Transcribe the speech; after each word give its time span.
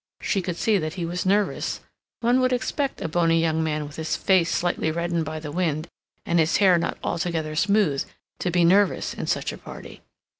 She 0.19 0.41
could 0.41 0.57
see 0.57 0.79
that 0.79 0.95
he 0.95 1.05
was 1.05 1.27
nervous; 1.27 1.79
one 2.21 2.39
would 2.41 2.51
expect 2.51 3.01
a 3.03 3.07
bony 3.07 3.39
young 3.39 3.63
man 3.63 3.85
with 3.85 3.97
his 3.97 4.15
face 4.15 4.49
slightly 4.51 4.89
reddened 4.89 5.25
by 5.25 5.39
the 5.39 5.51
wind, 5.51 5.87
and 6.25 6.39
his 6.39 6.57
hair 6.57 6.79
not 6.79 6.97
altogether 7.03 7.55
smooth, 7.55 8.03
to 8.39 8.49
be 8.49 8.65
nervous 8.65 9.13
in 9.13 9.27
such 9.27 9.53
a 9.53 9.59
party. 9.59 10.01